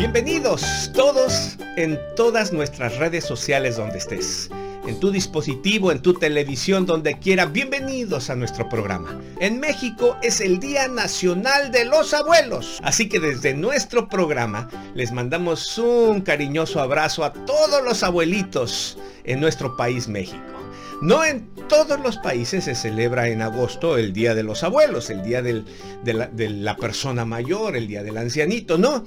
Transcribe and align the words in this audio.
Bienvenidos 0.00 0.90
todos 0.94 1.58
en 1.76 2.00
todas 2.16 2.54
nuestras 2.54 2.96
redes 2.96 3.22
sociales 3.22 3.76
donde 3.76 3.98
estés. 3.98 4.48
En 4.86 4.98
tu 4.98 5.10
dispositivo, 5.10 5.92
en 5.92 6.00
tu 6.00 6.14
televisión, 6.14 6.86
donde 6.86 7.18
quiera, 7.18 7.44
bienvenidos 7.44 8.30
a 8.30 8.34
nuestro 8.34 8.66
programa. 8.70 9.20
En 9.40 9.60
México 9.60 10.16
es 10.22 10.40
el 10.40 10.58
Día 10.58 10.88
Nacional 10.88 11.70
de 11.70 11.84
los 11.84 12.14
Abuelos. 12.14 12.78
Así 12.82 13.10
que 13.10 13.20
desde 13.20 13.52
nuestro 13.52 14.08
programa 14.08 14.70
les 14.94 15.12
mandamos 15.12 15.76
un 15.76 16.22
cariñoso 16.22 16.80
abrazo 16.80 17.22
a 17.22 17.34
todos 17.34 17.84
los 17.84 18.02
abuelitos 18.02 18.96
en 19.24 19.40
nuestro 19.40 19.76
país 19.76 20.08
México. 20.08 20.60
No 21.00 21.24
en 21.24 21.48
todos 21.68 21.98
los 21.98 22.18
países 22.18 22.64
se 22.64 22.74
celebra 22.74 23.28
en 23.28 23.40
agosto 23.40 23.96
el 23.96 24.12
Día 24.12 24.34
de 24.34 24.42
los 24.42 24.62
Abuelos, 24.62 25.08
el 25.08 25.22
Día 25.22 25.40
de, 25.40 25.64
la, 26.04 26.76
persona 26.76 27.24
mayor, 27.24 27.74
el 27.74 27.88
Día 27.88 28.02
del 28.02 28.18
Ancianito, 28.18 28.76
no. 28.76 29.02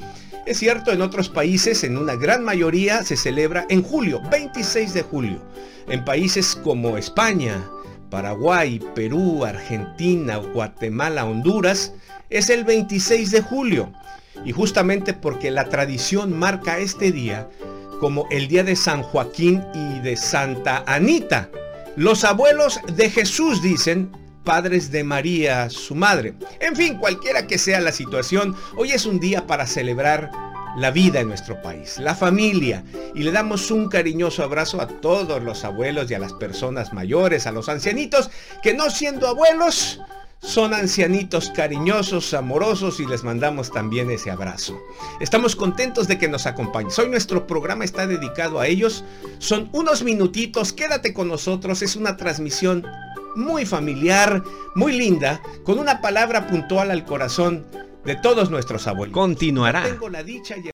Es 0.48 0.58
cierto, 0.58 0.92
en 0.92 1.04
otros 1.04 1.30
países, 1.30 1.84
en 1.84 1.98
una 1.98 2.16
gran 2.16 2.44
mayoría, 2.44 3.04
se 3.04 3.16
celebra 3.16 3.68
en 3.70 3.84
julio, 3.84 4.22
26 4.32 4.94
de 4.96 5.04
julio. 5.04 5.40
En 5.88 6.04
países 6.04 6.56
como 6.56 6.98
España, 6.98 7.64
Paraguay, 8.10 8.80
Perú, 8.96 9.46
Argentina, 9.46 10.38
Guatemala, 10.38 11.26
Honduras, 11.26 11.94
es 12.32 12.50
el 12.50 12.64
26 12.64 13.30
de 13.30 13.42
julio. 13.42 13.94
Y 14.46 14.52
justamente 14.52 15.14
porque 15.14 15.52
la 15.52 15.66
tradición 15.66 16.38
marca 16.38 16.80
este 16.80 17.12
día 17.12 17.50
como 18.04 18.28
el 18.30 18.50
día 18.50 18.66
de 18.66 18.76
San 18.76 19.02
Joaquín 19.02 19.64
y 19.74 20.02
de 20.02 20.18
Santa 20.18 20.84
Anita, 20.86 21.50
los 21.96 22.26
abuelos 22.26 22.82
de 22.98 23.10
Jesús 23.10 23.62
dicen, 23.62 24.12
padres 24.44 24.92
de 24.92 25.06
María, 25.06 25.70
su 25.70 25.96
madre. 25.96 26.34
En 26.60 26.76
fin, 26.76 26.98
cualquiera 26.98 27.48
que 27.48 27.58
sea 27.58 27.80
la 27.80 27.94
situación, 27.94 28.58
hoy 28.76 28.92
es 28.92 29.06
un 29.06 29.22
día 29.22 29.48
para 29.48 29.66
celebrar 29.66 30.30
la 30.76 30.92
vida 30.92 31.22
en 31.22 31.30
nuestro 31.30 31.62
país, 31.62 31.98
la 31.98 32.14
familia, 32.14 32.84
y 33.16 33.24
le 33.24 33.32
damos 33.32 33.72
un 33.72 33.88
cariñoso 33.88 34.44
abrazo 34.44 34.82
a 34.82 34.88
todos 34.88 35.42
los 35.42 35.64
abuelos 35.64 36.12
y 36.12 36.14
a 36.14 36.20
las 36.20 36.34
personas 36.34 36.92
mayores, 36.92 37.48
a 37.48 37.54
los 37.54 37.70
ancianitos, 37.70 38.30
que 38.62 38.74
no 38.74 38.90
siendo 38.90 39.30
abuelos, 39.30 40.02
son 40.44 40.74
ancianitos 40.74 41.50
cariñosos, 41.52 42.34
amorosos 42.34 43.00
y 43.00 43.06
les 43.06 43.24
mandamos 43.24 43.72
también 43.72 44.12
ese 44.12 44.30
abrazo. 44.30 44.78
Estamos 45.22 45.56
contentos 45.56 46.08
de 46.08 46.18
que 46.18 46.28
nos 46.28 46.46
acompañen. 46.46 46.92
Hoy 46.98 47.10
nuestro 47.10 47.48
programa 47.48 47.86
está 47.86 48.06
dedicado 48.06 48.60
a 48.60 48.68
ellos. 48.68 49.06
Son 49.40 49.70
unos 49.72 50.04
minutitos, 50.04 50.74
quédate 50.74 51.14
con 51.14 51.30
nosotros. 51.30 51.82
Es 51.82 51.96
una 51.96 52.18
transmisión 52.18 52.86
muy 53.36 53.66
familiar, 53.66 54.44
muy 54.76 54.92
linda, 54.92 55.42
con 55.64 55.80
una 55.80 56.02
palabra 56.02 56.46
puntual 56.48 56.92
al 56.92 57.06
corazón 57.06 57.66
de 58.04 58.16
todos 58.18 58.52
nuestros 58.52 58.86
abuelos. 58.86 59.14
Continuará. 59.14 59.84
Tengo 59.84 60.10
la 60.10 60.24
dicha 60.24 60.58
y 60.58 60.73